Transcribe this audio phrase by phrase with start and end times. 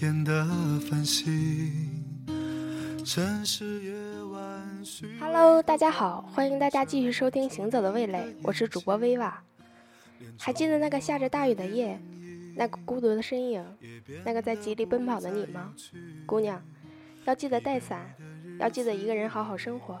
[0.00, 0.46] 天的
[0.88, 1.70] 繁星？
[3.04, 3.92] 城市夜
[4.32, 4.82] 晚
[5.20, 9.42] Hello，大家好，欢迎大家继续收听《行走的味蕾》，我是主播薇娃。
[10.38, 12.00] 还记得那个下着大雨的夜，
[12.56, 13.62] 那个孤独的身影，
[14.24, 15.74] 那个在极力奔跑的你吗？
[16.24, 16.62] 姑娘，
[17.26, 18.10] 要记得带伞，
[18.58, 20.00] 要记得一个人好好生活。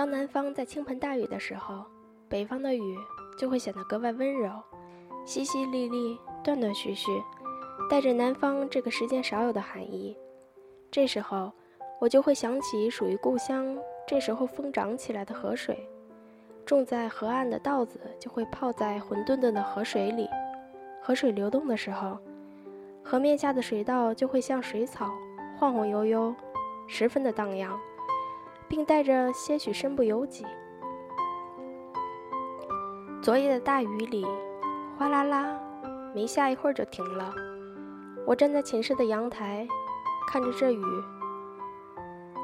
[0.00, 1.84] 当南方在倾盆大雨的时候，
[2.26, 2.96] 北方的雨
[3.36, 4.48] 就会显得格外温柔，
[5.26, 7.10] 淅淅沥沥，断断续续，
[7.90, 10.16] 带着南方这个时间少有的含义。
[10.90, 11.52] 这时候，
[12.00, 13.76] 我就会想起属于故乡
[14.08, 15.86] 这时候疯长起来的河水，
[16.64, 20.26] 种在河岸的稻子就会泡在混沌沌的河水里，
[21.02, 22.16] 河水流动的时候，
[23.04, 25.10] 河面下的水稻就会像水草，
[25.58, 26.34] 晃晃悠悠，
[26.88, 27.78] 十分的荡漾。
[28.70, 30.46] 并带着些许身不由己。
[33.20, 34.24] 昨夜的大雨里，
[34.96, 35.60] 哗啦啦，
[36.14, 37.34] 没下一会儿就停了。
[38.24, 39.66] 我站在寝室的阳台，
[40.28, 40.84] 看着这雨，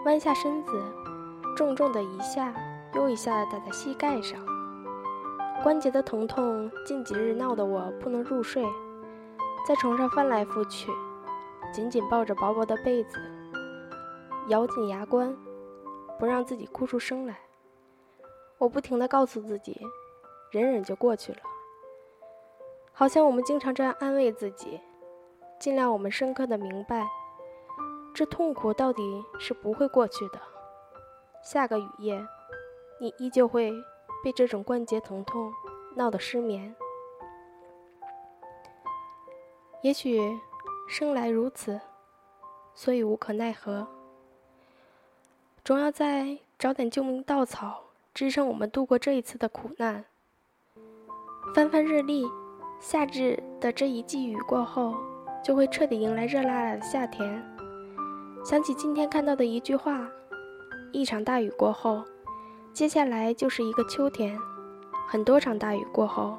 [0.04, 0.82] 弯下身子，
[1.56, 2.52] 重重的一下
[2.94, 4.40] 又一下的打在膝盖上，
[5.62, 8.64] 关节的疼痛，近几日闹得我不能入睡，
[9.64, 10.90] 在床上翻来覆去，
[11.72, 13.20] 紧紧抱着薄薄的被子，
[14.48, 15.32] 咬紧牙关。
[16.18, 17.38] 不让自己哭出声来。
[18.58, 19.80] 我不停地告诉自己，
[20.50, 21.38] 忍忍就过去了。
[22.92, 24.80] 好像我们经常这样安慰自己，
[25.58, 27.06] 尽量我们深刻的明白，
[28.14, 30.40] 这痛苦到底是不会过去的。
[31.42, 32.26] 下个雨夜，
[32.98, 33.70] 你依旧会
[34.24, 35.52] 被这种关节疼痛
[35.94, 36.74] 闹得失眠。
[39.82, 40.18] 也许
[40.88, 41.78] 生来如此，
[42.74, 43.86] 所以无可奈何。
[45.66, 50.04] 总要再找点救命稻草，支撑我们度过这一次的苦难。
[51.56, 52.24] 翻翻日历，
[52.78, 54.94] 夏至的这一季雨过后，
[55.42, 57.44] 就会彻底迎来热辣辣的夏天。
[58.44, 60.08] 想起今天看到的一句话：
[60.92, 62.04] 一场大雨过后，
[62.72, 64.38] 接下来就是一个秋天。
[65.08, 66.38] 很多场大雨过后，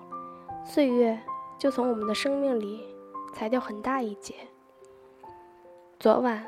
[0.63, 1.19] 岁月
[1.59, 2.81] 就从我们的生命里
[3.33, 4.33] 裁掉很大一截。
[5.99, 6.47] 昨晚，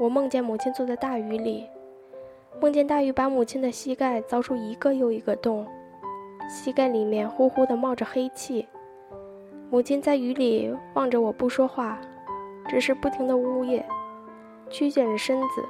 [0.00, 1.68] 我梦见母亲坐在大雨里。
[2.58, 5.66] 梦见大雨把母亲的膝盖凿出一个又一个洞，
[6.48, 8.66] 膝盖里面呼呼地冒着黑气。
[9.70, 11.98] 母亲在雨里望着我不说话，
[12.66, 13.84] 只是不停地呜咽，
[14.70, 15.62] 曲卷着身子，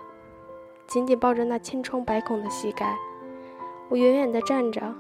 [0.87, 2.97] 紧紧抱着那千疮百孔的膝盖。
[3.89, 4.95] 我远远地站着，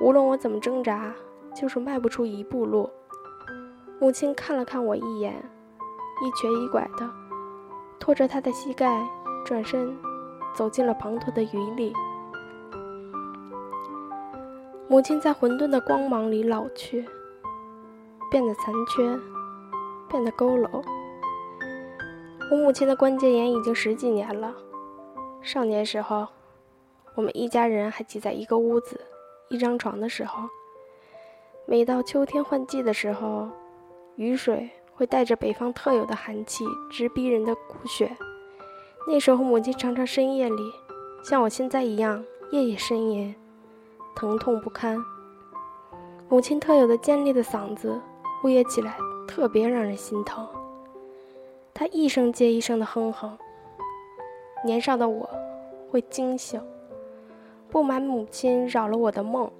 [0.00, 1.12] 无论我怎么挣扎，
[1.54, 2.88] 就是迈不出一步路。
[3.98, 5.34] 母亲看了看我一眼，
[6.24, 7.10] 一瘸一拐的
[7.98, 9.04] 拖着她的膝盖
[9.44, 9.92] 转身。
[10.54, 11.92] 走进了滂沱的雨里，
[14.88, 17.06] 母亲在混沌的光芒里老去，
[18.30, 19.18] 变得残缺，
[20.08, 20.82] 变得佝偻。
[22.50, 24.54] 我母亲的关节炎已经十几年了。
[25.40, 26.26] 少年时候，
[27.14, 29.00] 我们一家人还挤在一个屋子、
[29.48, 30.48] 一张床的时候，
[31.64, 33.48] 每到秋天换季的时候，
[34.16, 38.14] 雨水会带着北方特有的寒气，直逼人的骨血。
[39.06, 40.72] 那时候，母亲常常深夜里，
[41.24, 43.34] 像我现在一样夜夜呻吟，
[44.14, 44.98] 疼痛不堪。
[46.28, 48.00] 母亲特有的尖利的嗓子，
[48.44, 50.46] 呜咽起来特别让人心疼。
[51.74, 53.36] 她一声接一声的哼哼。
[54.64, 55.28] 年少的我，
[55.90, 56.62] 会惊醒，
[57.70, 59.50] 不满母亲扰了我的梦，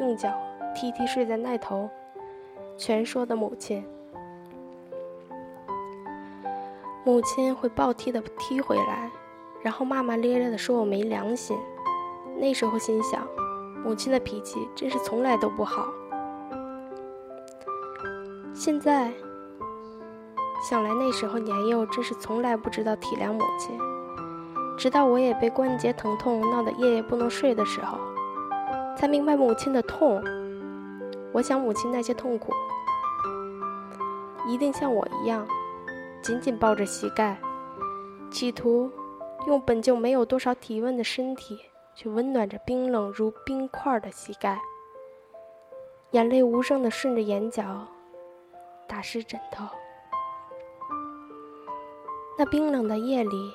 [0.00, 0.32] 用脚
[0.74, 1.88] 踢踢睡在那头
[2.76, 3.84] 蜷缩的母亲。
[7.08, 9.10] 母亲会暴踢的踢回来，
[9.62, 11.56] 然后骂骂咧咧的说我没良心。
[12.36, 13.26] 那时候心想，
[13.82, 15.88] 母亲的脾气真是从来都不好。
[18.52, 19.10] 现在
[20.68, 23.74] 想来，那时候年幼，真是从来不知道体谅母亲。
[24.76, 27.96] 直到我也被关节疼痛闹得夜夜不能睡的时候，
[28.98, 30.22] 才明白母亲的痛。
[31.32, 32.52] 我想母亲那些痛苦，
[34.46, 35.48] 一定像我一样。
[36.22, 37.38] 紧紧抱着膝盖，
[38.30, 38.90] 企图
[39.46, 41.58] 用本就没有多少体温的身体
[41.94, 44.60] 去温暖着冰冷如冰块的膝盖。
[46.10, 47.86] 眼泪无声地顺着眼角
[48.86, 49.64] 打湿枕头。
[52.38, 53.52] 那冰冷的夜里，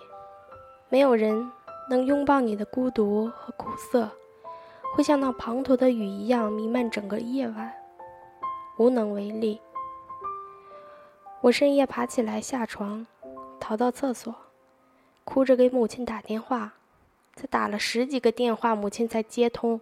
[0.89, 1.51] 没有人
[1.89, 4.09] 能拥抱你的孤独和苦涩，
[4.95, 7.73] 会像那滂沱的雨一样弥漫整个夜晚，
[8.77, 9.59] 无能为力。
[11.43, 13.05] 我深夜爬起来下床，
[13.59, 14.33] 逃到厕所，
[15.25, 16.75] 哭着给母亲打电话，
[17.35, 19.81] 才打了十几个电话，母亲才接通。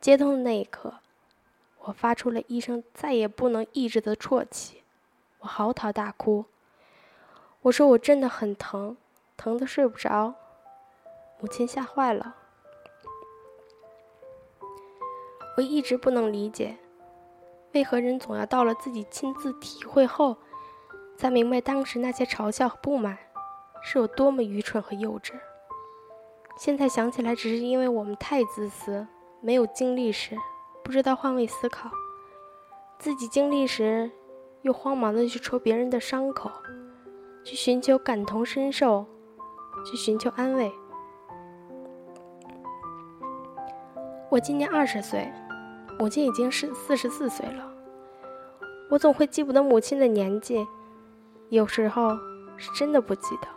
[0.00, 0.94] 接通的那一刻，
[1.82, 4.82] 我发出了一声再也不能抑制的啜泣，
[5.38, 6.46] 我嚎啕大哭。
[7.62, 8.96] 我说我真的很疼，
[9.36, 10.34] 疼得睡不着。
[11.38, 12.34] 母亲吓坏了。
[15.56, 16.76] 我一直不能理解，
[17.72, 20.36] 为何人总要到了自己亲自体会后。
[21.18, 23.18] 才明白当时那些嘲笑和不满
[23.82, 25.32] 是有多么愚蠢和幼稚。
[26.56, 29.04] 现在想起来，只是因为我们太自私，
[29.40, 30.36] 没有经历时
[30.84, 31.90] 不知道换位思考，
[33.00, 34.08] 自己经历时
[34.62, 36.52] 又慌忙的去戳别人的伤口，
[37.44, 39.04] 去寻求感同身受，
[39.84, 40.72] 去寻求安慰。
[44.30, 45.28] 我今年二十岁，
[45.98, 47.72] 母亲已经是四十四岁了，
[48.88, 50.64] 我总会记不得母亲的年纪。
[51.50, 52.10] 有时候
[52.58, 53.48] 是真的不记得，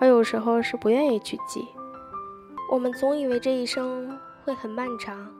[0.00, 1.68] 而有时候是不愿意去记。
[2.68, 5.32] 我们总以为这一生会很漫长，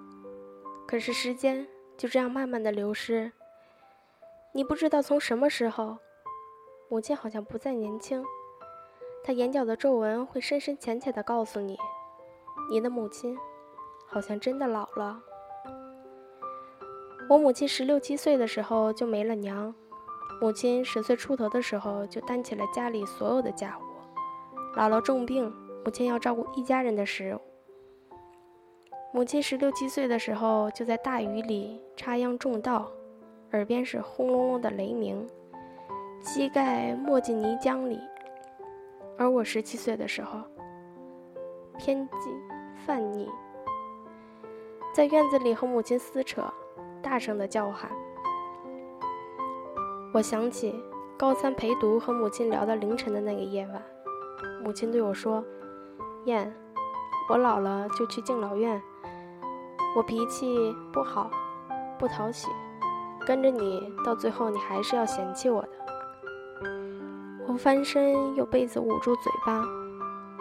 [0.86, 1.66] 可是时间
[1.96, 3.32] 就这样慢慢的流失。
[4.52, 5.98] 你不知道从什么时候，
[6.88, 8.24] 母亲好像不再年轻，
[9.24, 11.76] 她眼角的皱纹会深深浅浅的告诉你，
[12.70, 13.36] 你的母亲
[14.06, 15.20] 好像真的老了。
[17.28, 19.74] 我母亲十六七岁的时候就没了娘。
[20.40, 23.82] 母亲十岁出头的时候就担起了家里所有的家务，
[24.74, 25.52] 姥姥重病，
[25.84, 27.38] 母亲要照顾一家人的事。
[29.12, 32.90] 母亲十六七岁的时候就在大雨里插秧种稻，
[33.52, 35.26] 耳边是轰隆隆的雷鸣，
[36.22, 38.00] 膝盖没进泥浆里。
[39.18, 40.40] 而我十七岁的时候，
[41.76, 42.30] 偏激
[42.86, 43.28] 叛逆，
[44.94, 46.42] 在院子里和母亲撕扯，
[47.02, 47.90] 大声的叫喊。
[50.12, 50.74] 我想起
[51.16, 53.80] 高三陪读和母亲聊到凌晨的那个夜晚，
[54.60, 55.44] 母亲对我说
[56.26, 56.52] ：“燕，
[57.28, 58.82] 我老了就去敬老院。
[59.94, 61.30] 我脾气不好，
[61.96, 62.48] 不讨喜，
[63.24, 65.68] 跟着你到最后，你还是要嫌弃我的。”
[67.46, 69.64] 我翻身用被子捂住嘴巴，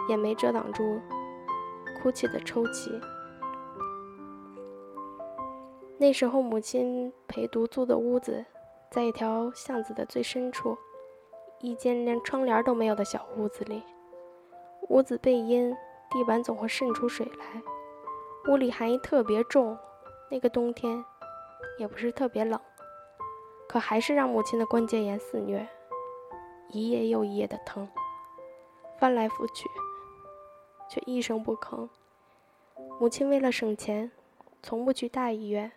[0.08, 1.00] 也没遮挡住
[2.02, 3.00] 哭泣的抽泣。
[5.96, 8.44] 那时候母亲陪读租的屋子。
[8.90, 10.76] 在一条巷子的最深处，
[11.60, 13.84] 一间连窗帘都没有的小屋子里，
[14.88, 15.72] 屋子背阴，
[16.10, 17.62] 地板总会渗出水来。
[18.48, 19.78] 屋里寒意特别重，
[20.28, 21.04] 那个冬天
[21.78, 22.60] 也不是特别冷，
[23.68, 25.68] 可还是让母亲的关节炎肆虐，
[26.70, 27.88] 一夜又一夜的疼，
[28.98, 29.68] 翻来覆去，
[30.88, 31.88] 却一声不吭。
[32.98, 34.10] 母亲为了省钱，
[34.60, 35.70] 从不去大医院。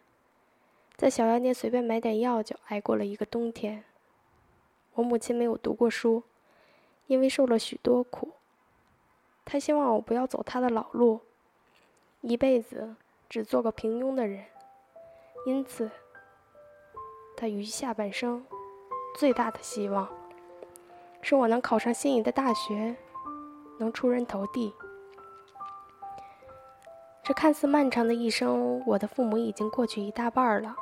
[0.95, 3.83] 在小药店随便买点药就挨过了一个冬天。
[4.93, 6.23] 我母亲没有读过书，
[7.07, 8.31] 因为受了许多苦。
[9.43, 11.19] 她希望我不要走她的老路，
[12.21, 12.95] 一辈子
[13.27, 14.45] 只做个平庸的人。
[15.45, 15.89] 因此，
[17.35, 18.45] 她余下半生
[19.17, 20.07] 最大的希望，
[21.21, 22.95] 是我能考上心仪的大学，
[23.79, 24.73] 能出人头地。
[27.23, 30.75] 这看似漫长的一生，我的父母已经过去一大半了。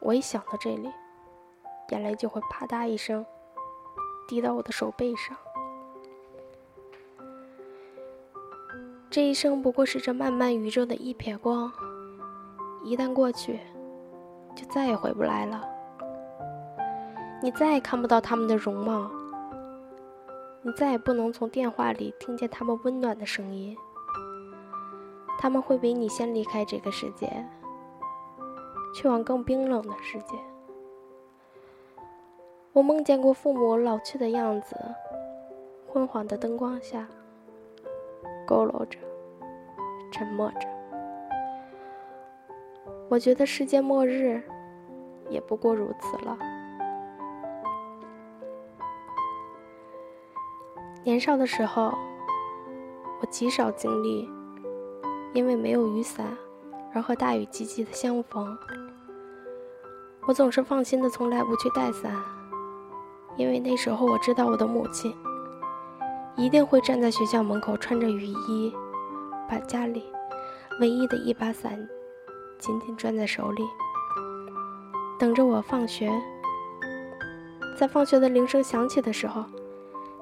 [0.00, 0.90] 我一想到这里，
[1.90, 3.24] 眼泪就会啪嗒一声
[4.26, 5.36] 滴到我的手背上。
[9.08, 11.72] 这一生不过是这漫漫宇宙的一撇光，
[12.82, 13.60] 一旦过去，
[14.56, 15.64] 就再也回不来了。
[17.40, 19.08] 你再也看不到他们的容貌，
[20.62, 23.76] 你再也不能从电话里听见他们温暖的声音。
[25.38, 27.46] 他们会比你先离开这个世界，
[28.92, 30.36] 去往更冰冷的世界。
[32.72, 34.76] 我梦见过父母老去的样子，
[35.86, 37.08] 昏黄的灯光下，
[38.46, 38.98] 佝偻着，
[40.10, 40.68] 沉默着。
[43.08, 44.42] 我觉得世界末日，
[45.30, 46.36] 也不过如此了。
[51.04, 51.92] 年少的时候，
[53.20, 54.37] 我极少经历。
[55.34, 56.26] 因为没有雨伞，
[56.94, 58.56] 而和大雨急急的相逢。
[60.26, 62.12] 我总是放心的，从来不去带伞，
[63.36, 65.14] 因为那时候我知道我的母亲
[66.36, 68.72] 一定会站在学校门口，穿着雨衣，
[69.48, 70.04] 把家里
[70.80, 71.88] 唯一的一把伞
[72.58, 73.62] 紧紧攥在手里，
[75.18, 76.12] 等着我放学。
[77.78, 79.44] 在放学的铃声响起的时候，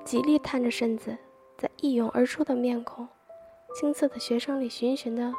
[0.04, 1.16] 极力探着身子，
[1.56, 3.08] 在一涌而出的面孔、
[3.78, 5.30] 青涩的学生里寻寻的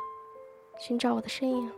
[0.78, 1.72] 寻找我的身影。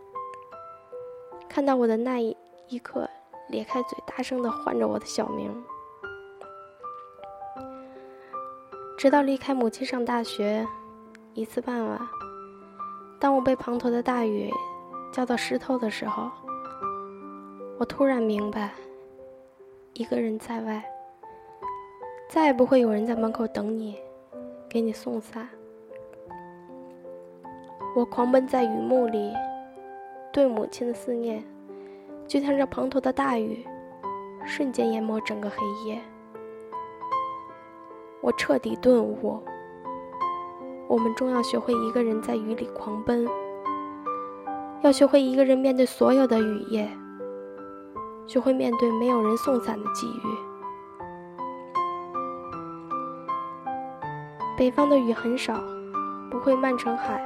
[1.48, 2.36] 看到我的那一
[2.68, 3.08] 一刻，
[3.48, 5.50] 咧开嘴，大声的唤着我的小名。
[8.98, 10.66] 直到离开母亲上大学，
[11.32, 11.98] 一次傍晚，
[13.18, 14.52] 当我被滂沱的大雨
[15.10, 16.30] 浇到湿透的时候，
[17.78, 18.74] 我突然明白。
[19.94, 20.84] 一个人在外，
[22.28, 23.98] 再也不会有人在门口等你，
[24.68, 25.48] 给你送伞。
[27.96, 29.32] 我狂奔在雨幕里，
[30.32, 31.44] 对母亲的思念，
[32.26, 33.66] 就像这滂沱的大雨，
[34.46, 35.56] 瞬间淹没整个黑
[35.86, 36.00] 夜。
[38.20, 39.42] 我彻底顿悟：
[40.86, 43.26] 我们终要学会一个人在雨里狂奔，
[44.82, 46.88] 要学会一个人面对所有的雨夜。
[48.26, 50.36] 学会面对没有人送伞的际遇。
[54.56, 55.60] 北方的雨很少，
[56.30, 57.20] 不会漫成海。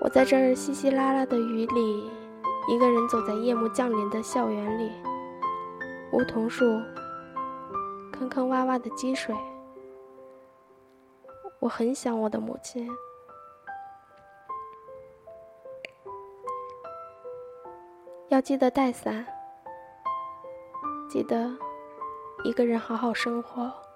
[0.00, 2.10] 我在这儿稀稀拉拉的雨里，
[2.68, 4.92] 一个人走在夜幕降临的校园里。
[6.12, 6.64] 梧桐树，
[8.12, 9.34] 坑坑洼洼的积水。
[11.60, 12.88] 我很想我的母亲，
[18.28, 19.26] 要记得带伞。
[21.10, 21.50] 记得
[22.44, 23.87] 一个人好好生活。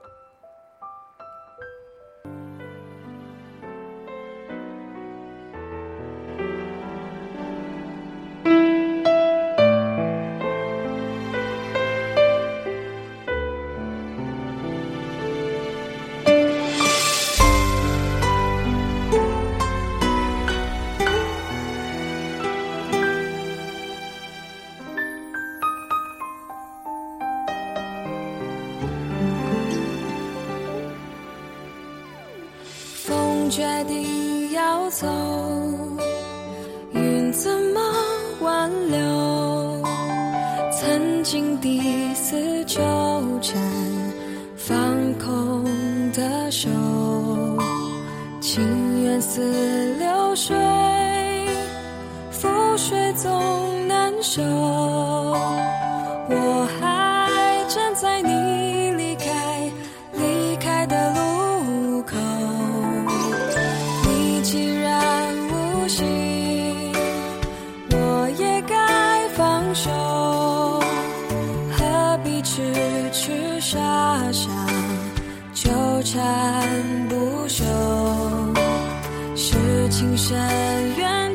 [33.53, 35.07] 决定要走，
[36.93, 37.81] 云怎么
[38.41, 39.83] 挽留？
[40.73, 42.81] 曾经第四纠
[43.43, 43.61] 缠，
[44.57, 44.75] 放
[45.19, 45.63] 空
[46.15, 46.71] 的手，
[48.41, 50.57] 情缘似流水，
[52.33, 54.41] 覆水总难收。
[69.93, 70.81] 有
[71.77, 72.63] 何必痴
[73.13, 73.79] 痴傻
[74.33, 74.49] 傻
[75.53, 75.71] 纠
[76.03, 76.19] 缠
[77.09, 77.65] 不休
[79.37, 80.37] 是情深
[80.97, 81.32] 缘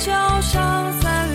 [0.00, 1.29] 浅，留一